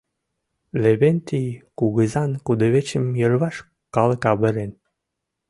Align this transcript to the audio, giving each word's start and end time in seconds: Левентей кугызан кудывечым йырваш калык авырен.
Левентей 0.81 1.47
кугызан 1.77 2.31
кудывечым 2.45 3.05
йырваш 3.21 3.55
калык 3.95 4.23
авырен. 4.31 4.71